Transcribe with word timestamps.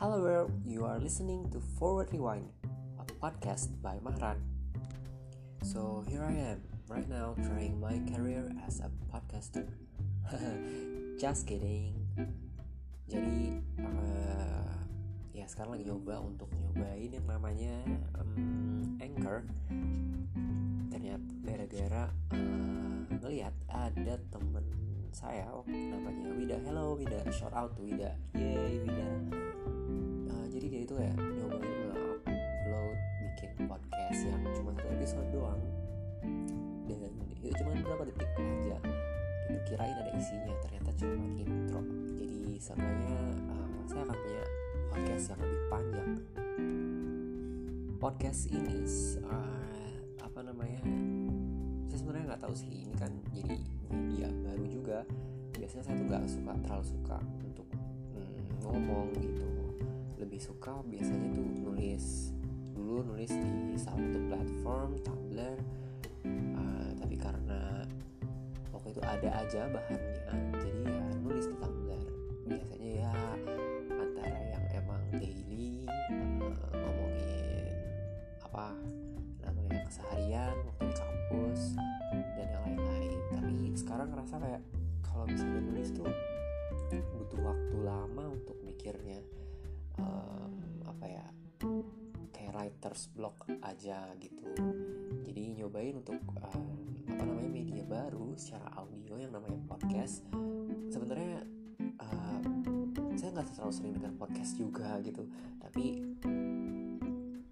Hello 0.00 0.16
world, 0.16 0.48
you 0.64 0.88
are 0.88 0.96
listening 0.96 1.44
to 1.52 1.60
Forward 1.76 2.08
Rewind, 2.08 2.48
a 2.96 3.04
podcast 3.20 3.68
by 3.84 4.00
Mahran. 4.00 4.40
So 5.60 6.00
here 6.08 6.24
I 6.24 6.56
am, 6.56 6.64
right 6.88 7.04
now 7.04 7.36
trying 7.44 7.76
my 7.76 8.00
career 8.08 8.48
as 8.64 8.80
a 8.80 8.88
podcaster. 9.12 9.68
Just 11.20 11.44
kidding. 11.44 12.00
Jadi 13.12 13.60
uh, 13.76 14.72
ya 15.36 15.44
sekarang 15.44 15.76
lagi 15.76 15.92
nyoba 15.92 16.16
untuk 16.24 16.48
nyobain 16.48 17.12
yang 17.12 17.28
namanya 17.28 17.76
um, 18.16 18.96
Anchor. 19.04 19.44
Ternyata 20.88 21.28
gara-gara 21.44 22.04
uh, 22.32 23.04
ngelihat 23.20 23.52
ada 23.68 24.16
temen 24.32 24.64
saya 25.12 25.44
oh, 25.52 25.66
namanya 25.68 26.32
Wida 26.40 26.56
hello 26.64 26.96
Wida 26.96 27.20
shout 27.34 27.52
out 27.52 27.76
to 27.76 27.82
Wida 27.82 28.14
yay 28.38 28.78
Wida 28.80 29.49
itu 31.00 31.16
kayak 31.16 31.16
nyobain 31.32 31.80
nge-upload 31.88 32.98
bikin 33.24 33.50
podcast 33.64 34.20
yang 34.28 34.42
cuma 34.52 34.70
satu 34.76 34.88
episode 34.92 35.28
doang. 35.32 35.62
Dan 36.84 37.12
itu 37.40 37.48
cuma 37.56 37.72
berapa 37.72 38.02
detik 38.04 38.28
aja. 38.36 38.76
Kita 39.48 39.60
kirain 39.64 39.96
ada 39.96 40.12
isinya 40.12 40.54
ternyata 40.60 40.90
cuma 41.00 41.24
intro. 41.40 41.80
Jadi 42.20 42.60
sebenarnya 42.60 43.20
uh, 43.48 43.80
saya 43.88 44.02
akan 44.04 44.16
punya 44.20 44.44
podcast 44.92 45.24
yang 45.32 45.40
lebih 45.40 45.62
panjang. 45.72 46.10
Podcast 47.96 48.40
ini 48.52 48.76
uh, 49.24 49.92
apa 50.20 50.40
namanya 50.44 50.84
saya 51.88 51.96
sebenarnya 51.96 52.36
nggak 52.36 52.42
tahu 52.44 52.54
sih 52.56 52.68
ini 52.68 52.94
kan 53.00 53.12
jadi 53.32 53.56
media 53.88 54.28
baru 54.44 54.64
juga. 54.68 54.98
Biasanya 55.56 55.84
saya 55.88 55.96
tuh 55.96 56.06
nggak 56.12 56.24
suka 56.28 56.52
terlalu 56.60 56.84
suka 56.84 57.18
untuk 57.40 57.68
hmm, 58.12 58.68
ngomong 58.68 59.08
gitu 59.16 59.69
lebih 60.20 60.40
suka 60.40 60.84
biasanya 60.84 61.32
tuh 61.32 61.48
nulis 61.64 62.36
dulu 62.76 63.02
nulis 63.12 63.32
di 63.32 63.76
satu 63.80 64.18
platform 64.28 65.00
Tumblr. 65.00 65.56
Uh, 66.26 66.92
tapi 67.00 67.16
karena 67.16 67.88
waktu 68.72 68.92
itu 68.92 69.00
ada 69.00 69.28
aja 69.40 69.68
bahannya 69.72 70.52
jadi 70.60 70.80
ya 70.84 71.04
nulis 71.24 71.44
di 71.48 71.56
Tumblr. 71.56 72.02
Biasanya 72.50 72.90
ya 73.04 73.14
antara 73.88 74.40
yang 74.52 74.64
emang 74.76 75.02
daily 75.16 75.88
uh, 75.88 76.74
ngomongin 76.76 77.74
apa 78.44 78.76
namanya 79.44 79.80
keseharian 79.88 80.54
waktu 80.68 80.82
di 80.84 80.94
kampus 80.96 81.60
dan 82.12 82.48
yang 82.52 82.62
lain-lain. 82.68 83.18
Tapi 83.32 83.56
sekarang 83.72 84.08
ngerasa 84.12 84.34
kayak 84.36 84.62
kalau 85.00 85.24
misalnya 85.24 85.60
nulis 85.64 85.88
tuh 85.96 86.10
butuh 86.90 87.40
waktu 87.46 87.76
lama 87.86 88.24
untuk 88.34 88.58
mikirnya 88.66 89.22
um, 90.00 90.52
apa 90.88 91.04
ya 91.06 91.26
kayak 92.32 92.52
writer's 92.56 93.12
block 93.12 93.44
aja 93.60 94.10
gitu. 94.16 94.48
Jadi 95.28 95.60
nyobain 95.60 96.00
untuk 96.00 96.18
um, 96.40 96.64
apa 97.10 97.22
namanya 97.22 97.50
media 97.52 97.84
baru 97.84 98.34
secara 98.34 98.66
audio 98.80 99.20
yang 99.20 99.32
namanya 99.36 99.60
podcast. 99.68 100.24
Sebenarnya 100.90 101.44
um, 102.00 102.42
saya 103.14 103.30
nggak 103.36 103.48
terlalu 103.54 103.72
sering 103.76 103.92
dengar 103.94 104.14
podcast 104.16 104.52
juga 104.56 104.96
gitu. 105.04 105.28
Tapi 105.60 105.84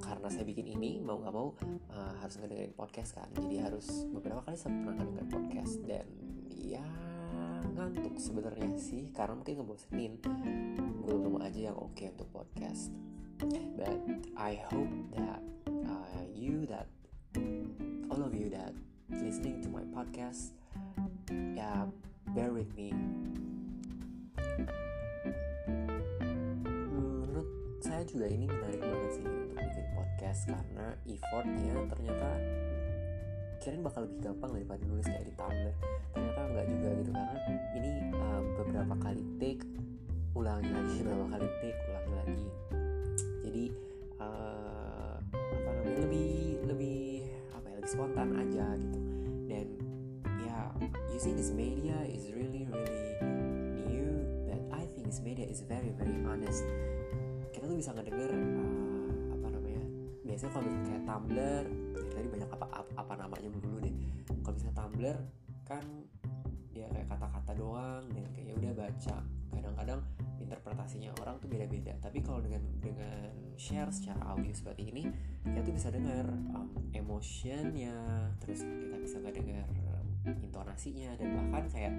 karena 0.00 0.28
saya 0.32 0.44
bikin 0.48 0.66
ini 0.66 0.98
mau 0.98 1.20
nggak 1.20 1.34
mau 1.34 1.52
uh, 1.92 2.14
harus 2.24 2.40
ngedengerin 2.40 2.74
podcast 2.74 3.20
kan. 3.20 3.28
Jadi 3.36 3.56
harus 3.60 3.86
beberapa 4.08 4.42
kali 4.42 4.56
saya 4.56 4.72
pernah 4.74 4.94
ngedengerin 4.96 5.30
podcast. 5.30 5.74
Dan 5.84 6.06
ya 6.50 6.84
ngantuk 7.74 8.16
sebenarnya 8.20 8.76
sih 8.76 9.10
karena 9.14 9.38
mungkin 9.38 9.62
ngebosenin. 9.62 10.12
Belum 11.04 11.40
aja 11.42 11.72
yang 11.72 11.78
oke 11.78 11.96
okay 11.96 12.12
untuk 12.12 12.28
podcast. 12.30 12.92
But 13.76 13.98
I 14.36 14.60
hope 14.68 14.92
that 15.16 15.40
uh, 15.66 16.24
you 16.28 16.68
that 16.68 16.86
all 18.12 18.20
of 18.20 18.36
you 18.36 18.52
that 18.52 18.76
listening 19.08 19.64
to 19.64 19.68
my 19.72 19.84
podcast 19.96 20.52
yeah, 21.56 21.86
bear 22.34 22.52
with 22.52 22.68
me. 22.76 22.92
Menurut 26.90 27.48
saya 27.80 28.02
juga 28.04 28.26
ini 28.28 28.46
menarik 28.48 28.80
banget 28.80 29.10
sih 29.18 29.24
untuk 29.24 29.56
bikin 29.56 29.86
podcast 29.96 30.40
karena 30.48 30.86
effortnya 31.06 31.74
ternyata 31.88 32.30
kirain 33.60 33.84
bakal 33.84 34.08
lebih 34.08 34.18
gampang 34.24 34.50
daripada 34.56 34.82
nulis 34.88 35.04
kayak 35.04 35.24
di 35.28 35.34
Tumblr. 35.36 35.74
Ternyata 36.16 36.40
enggak 36.48 36.66
juga 36.72 36.88
gitu 36.96 37.10
karena 37.12 37.36
ini 37.76 37.90
uh, 38.16 38.40
beberapa 38.56 38.94
kali 39.04 39.22
take 39.36 39.62
ulangi 40.32 40.70
lagi 40.72 40.96
beberapa 41.04 41.26
kali 41.36 41.48
take 41.60 41.80
ulangi 41.92 42.14
lagi. 42.16 42.46
Jadi 43.44 43.64
uh, 44.16 45.14
apa 45.44 45.68
namanya 45.76 46.00
lebih 46.08 46.32
lebih 46.64 47.00
apa 47.52 47.66
ya 47.68 47.76
lebih 47.84 47.90
spontan 47.92 48.28
aja 48.32 48.66
gitu. 48.80 48.98
Dan 49.44 49.66
ya 50.40 50.56
using 51.12 51.36
this 51.36 51.52
media 51.52 52.00
is 52.08 52.32
really 52.32 52.64
really 52.64 53.04
new 53.84 54.24
but 54.48 54.62
I 54.72 54.88
think 54.88 55.04
this 55.04 55.20
media 55.20 55.44
is 55.44 55.60
very 55.68 55.92
very 56.00 56.16
honest. 56.24 56.64
Kita 57.52 57.68
tuh 57.68 57.76
bisa 57.76 57.92
ngedenger 57.92 58.32
uh, 58.32 59.36
apa 59.36 59.46
namanya 59.52 59.84
biasanya 60.24 60.52
kalau 60.56 60.68
kayak 60.88 61.02
Tumblr 61.04 61.64
tadi 62.08 62.26
banyak 62.32 62.48
kan 65.64 65.84
dia 66.70 66.86
kayak 66.90 67.08
kata-kata 67.10 67.52
doang 67.56 68.04
dan 68.12 68.24
kayak 68.34 68.46
ya 68.50 68.54
udah 68.58 68.72
baca. 68.74 69.16
Kadang-kadang 69.50 70.00
interpretasinya 70.38 71.10
orang 71.20 71.36
tuh 71.42 71.48
beda-beda. 71.50 71.94
Tapi 71.98 72.18
kalau 72.22 72.40
dengan 72.42 72.62
dengan 72.78 73.30
share 73.60 73.92
secara 73.92 74.20
audio 74.32 74.52
seperti 74.56 74.88
ini 74.88 75.04
kita 75.44 75.60
tuh 75.60 75.74
bisa 75.76 75.88
dengar 75.92 76.24
um, 76.56 76.68
emotionnya 76.96 77.92
terus 78.40 78.64
kita 78.64 78.96
bisa 78.96 79.20
nggak 79.20 79.36
dengar 79.36 79.68
um, 80.24 80.32
intonasinya 80.40 81.12
dan 81.20 81.28
bahkan 81.36 81.64
kayak 81.68 81.92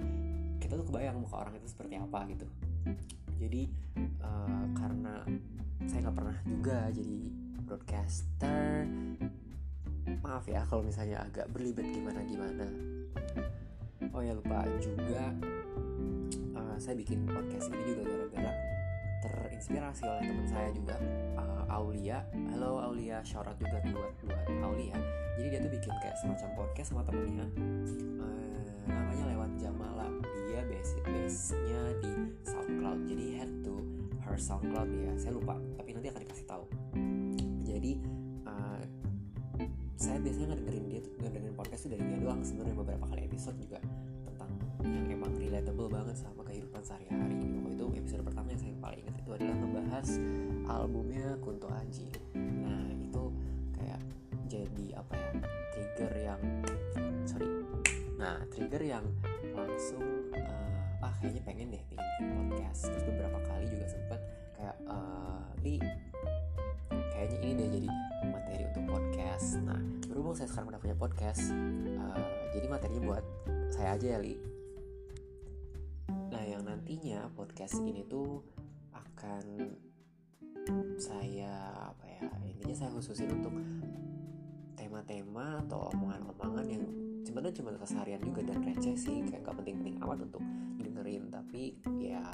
kita 0.58 0.74
tuh 0.74 0.86
kebayang 0.90 1.22
muka 1.22 1.46
orang 1.46 1.54
itu 1.58 1.68
seperti 1.70 1.94
apa 1.98 2.18
gitu. 2.30 2.46
Jadi 3.38 3.62
uh, 4.22 4.66
karena 4.74 5.22
saya 5.86 6.06
nggak 6.06 6.16
pernah 6.18 6.38
juga 6.46 6.78
jadi 6.90 7.18
broadcaster 7.62 8.86
maaf 10.20 10.44
ya 10.44 10.60
kalau 10.68 10.84
misalnya 10.84 11.24
agak 11.24 11.48
berlibet 11.48 11.88
gimana 11.88 12.20
gimana 12.28 12.66
oh 14.12 14.20
ya 14.20 14.36
lupa 14.36 14.66
juga 14.82 15.32
uh, 16.58 16.76
saya 16.76 16.98
bikin 16.98 17.24
podcast 17.24 17.72
ini 17.72 17.96
juga 17.96 18.02
gara-gara 18.12 18.52
terinspirasi 19.22 20.02
oleh 20.02 20.22
teman 20.26 20.46
saya 20.50 20.68
juga 20.74 20.98
uh, 21.38 21.64
Aulia. 21.70 22.26
Halo 22.50 22.82
Aulia. 22.82 23.22
Out 23.22 23.54
juga 23.54 23.78
buat 23.94 24.14
buat 24.26 24.46
Aulia. 24.66 24.98
Jadi 25.38 25.46
dia 25.54 25.60
tuh 25.62 25.70
bikin 25.70 25.94
kayak 26.02 26.16
semacam 26.18 26.48
podcast 26.58 26.88
sama 26.90 27.06
temennya. 27.06 27.46
Uh, 28.18 28.58
namanya 28.90 29.24
lewat 29.30 29.50
Jamala. 29.62 30.10
Dia 30.50 30.66
base 30.66 30.98
base 31.06 31.54
nya 31.70 31.82
di 32.02 32.12
SoundCloud. 32.42 33.00
Jadi 33.06 33.24
head 33.38 33.52
to 33.62 33.78
her 34.26 34.34
SoundCloud 34.34 34.90
ya. 34.90 35.14
Saya 35.14 35.38
lupa 35.38 35.54
tapi 35.78 35.94
nanti 35.94 36.10
akan 36.10 36.20
dikasih 36.26 36.46
tahu. 36.50 36.64
Jadi 37.62 38.02
saya 40.12 40.28
biasanya 40.28 40.48
ngedengerin 40.52 40.84
dia 40.92 41.00
ngedengerin 41.24 41.56
podcast 41.56 41.80
itu 41.88 41.96
dari 41.96 42.04
dia 42.04 42.18
doang. 42.20 42.40
Sebenarnya 42.44 42.76
beberapa 42.84 43.04
kali 43.08 43.20
episode 43.32 43.56
juga 43.56 43.80
tentang 44.28 44.50
yang 44.84 45.06
emang 45.08 45.32
relatable 45.40 45.88
banget 45.88 46.16
sama 46.20 46.44
kehidupan 46.44 46.84
sehari-hari. 46.84 47.40
Waktu 47.64 47.72
itu 47.80 47.86
episode 47.96 48.20
pertama 48.20 48.52
yang 48.52 48.60
saya 48.60 48.76
paling 48.76 49.00
ingat 49.08 49.16
itu 49.16 49.30
adalah 49.32 49.56
membahas 49.56 50.08
albumnya 50.68 51.28
Kunto 51.40 51.68
Aji. 51.72 52.12
Nah 52.36 52.84
itu 52.92 53.24
kayak 53.72 54.00
jadi 54.52 54.86
apa 55.00 55.14
ya 55.16 55.30
trigger 55.72 56.12
yang 56.20 56.40
sorry. 57.24 57.48
Nah 58.20 58.36
trigger 58.52 58.84
yang 58.84 59.08
langsung 59.56 60.28
uh, 60.36 61.08
ah 61.08 61.14
kayaknya 61.24 61.40
pengen 61.48 61.72
deh 61.72 61.82
bikin 61.88 62.28
podcast. 62.36 62.92
Terus 62.92 63.04
beberapa 63.08 63.40
kali 63.48 63.64
juga 63.64 63.88
sempet 63.88 64.20
kayak 64.60 64.76
uh, 64.92 65.48
li 65.64 65.80
kayaknya 67.16 67.38
ini 67.48 67.52
deh 67.56 67.68
jadi 67.80 67.88
saya 70.32 70.48
sekarang 70.48 70.72
udah 70.72 70.80
punya 70.80 70.96
podcast, 70.96 71.52
uh, 72.00 72.24
jadi 72.56 72.66
materinya 72.68 73.02
buat 73.04 73.24
saya 73.68 74.00
aja 74.00 74.16
ya, 74.16 74.18
Li. 74.20 74.34
Nah, 76.32 76.42
yang 76.44 76.64
nantinya 76.64 77.28
podcast 77.36 77.76
ini 77.84 78.00
tuh 78.08 78.40
akan 78.96 79.44
saya 80.96 81.52
apa 81.92 82.04
ya? 82.08 82.20
Intinya 82.48 82.76
saya 82.76 82.90
khususin 82.96 83.28
untuk 83.28 83.52
tema-tema 84.72 85.60
atau 85.68 85.92
omongan-omongan 85.92 86.66
yang 86.66 86.84
sebenarnya 87.28 87.60
cuma 87.60 87.76
keseharian 87.76 88.22
juga 88.24 88.40
dan 88.48 88.64
receh 88.64 88.96
sih, 88.96 89.20
kayak 89.28 89.44
gak 89.44 89.56
penting-penting 89.60 90.00
amat 90.00 90.24
untuk 90.24 90.42
dengerin, 90.80 91.28
tapi 91.28 91.76
ya 92.00 92.24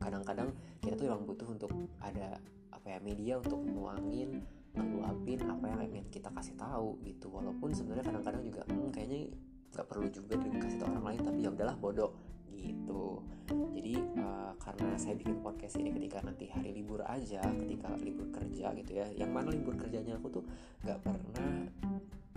kadang-kadang 0.00 0.54
kita 0.78 0.94
tuh 0.94 1.06
emang 1.10 1.26
butuh 1.26 1.50
untuk 1.50 1.72
ada 1.98 2.38
apa 2.70 2.86
ya 2.94 2.98
media 3.02 3.34
untuk 3.42 3.60
nuangin 3.66 4.40
ngeluapin 4.74 5.40
apa 5.46 5.64
yang 5.66 5.80
ingin 5.90 6.06
kita 6.10 6.30
kasih 6.30 6.54
tahu 6.54 6.98
gitu. 7.02 7.30
Walaupun 7.30 7.74
sebenarnya 7.74 8.04
kadang-kadang 8.06 8.42
juga 8.46 8.62
hmm, 8.70 8.90
kayaknya 8.94 9.30
nggak 9.70 9.86
perlu 9.86 10.06
juga 10.10 10.34
dikasih 10.34 10.78
tahu 10.82 10.88
orang 10.90 11.06
lain 11.14 11.20
tapi 11.22 11.38
ya 11.46 11.50
udahlah 11.50 11.76
bodoh 11.78 12.12
gitu. 12.50 13.24
Jadi 13.50 13.94
uh, 14.20 14.52
karena 14.60 14.94
saya 14.94 15.14
bikin 15.16 15.42
podcast 15.42 15.80
ini 15.80 15.90
ketika 15.90 16.22
nanti 16.22 16.46
hari 16.52 16.70
libur 16.76 17.02
aja 17.02 17.42
ketika 17.42 17.90
libur 17.98 18.30
kerja 18.30 18.70
gitu 18.76 18.92
ya 18.94 19.06
yang 19.16 19.32
mana 19.34 19.50
libur 19.50 19.74
kerjanya 19.74 20.20
aku 20.20 20.28
tuh 20.40 20.44
nggak 20.86 20.98
pernah 21.02 21.50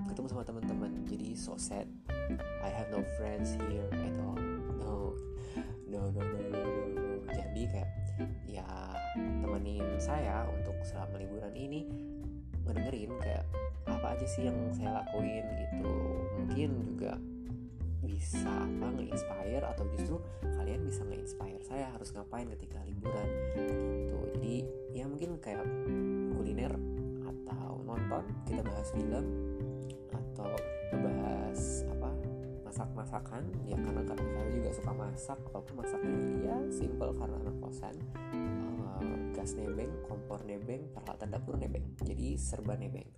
ketemu 0.09 0.27
sama 0.29 0.43
teman-teman. 0.45 0.91
Jadi 1.05 1.37
so 1.37 1.53
sad. 1.59 1.85
I 2.63 2.69
have 2.71 2.89
no 2.89 3.03
friends 3.19 3.57
here 3.67 3.89
at 3.91 4.15
all. 4.23 4.39
No 4.79 5.13
no 5.93 6.09
no 6.09 6.21
no 6.25 6.39
no, 6.49 6.49
no, 6.49 6.85
no. 6.97 7.29
jadi 7.29 7.61
kayak 7.69 7.91
ya 8.49 8.65
temenin 9.13 9.85
saya 10.01 10.49
untuk 10.49 10.73
selama 10.81 11.21
liburan 11.21 11.53
ini 11.53 11.85
ngedengerin 12.67 13.11
kayak 13.19 13.45
apa 13.87 14.15
aja 14.15 14.25
sih 14.27 14.47
yang 14.47 14.57
saya 14.75 15.03
lakuin 15.03 15.45
gitu. 15.59 15.93
Mungkin 16.39 16.69
juga 16.93 17.13
bisa 18.03 18.51
apa 18.51 18.87
nge-inspire 18.99 19.63
atau 19.63 19.83
justru 19.95 20.15
kalian 20.43 20.83
bisa 20.83 21.01
nge-inspire 21.07 21.63
saya 21.63 21.87
harus 21.95 22.11
ngapain 22.11 22.47
ketika 22.59 22.79
liburan 22.83 23.27
gitu. 23.55 24.17
Jadi 24.35 24.55
ya 24.91 25.07
mungkin 25.07 25.39
kayak 25.39 25.63
kuliner 26.35 26.73
atau 27.23 27.79
nonton 27.87 28.23
kita 28.43 28.61
bahas 28.63 28.89
film 28.91 29.25
atau 30.11 30.51
bahas 30.91 31.87
apa 31.87 32.11
masak-masakan. 32.67 33.43
Ya 33.67 33.79
karena 33.79 34.03
kadang 34.03 34.29
saya 34.35 34.49
juga 34.51 34.69
suka 34.75 34.91
masak 34.91 35.39
walaupun 35.51 35.75
masaknya. 35.83 36.17
Ya 36.43 36.57
simple 36.75 37.11
karena 37.15 37.35
anak 37.39 37.55
kosan 37.63 37.95
gas 39.43 39.59
nebeng 39.59 39.91
kompor 40.07 40.39
nebeng 40.47 40.87
peralatan 40.95 41.35
dapur 41.35 41.59
nebeng. 41.59 41.83
Jadi 41.99 42.39
serba 42.39 42.79
nebeng. 42.79 43.11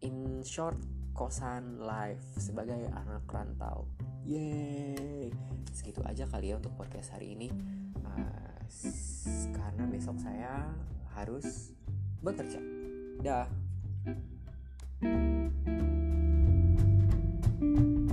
In 0.00 0.40
short 0.40 0.80
kosan 1.12 1.76
life 1.76 2.24
sebagai 2.40 2.88
anak 2.88 3.28
rantau. 3.28 3.84
Yeay. 4.24 5.28
Segitu 5.68 6.00
aja 6.08 6.24
kali 6.24 6.56
ya 6.56 6.56
untuk 6.56 6.72
podcast 6.72 7.12
hari 7.12 7.36
ini. 7.36 7.52
Uh, 8.00 8.56
Karena 9.52 9.84
besok 9.92 10.16
saya 10.24 10.72
harus 11.12 11.76
bekerja. 12.24 12.56
Dah 13.20 13.44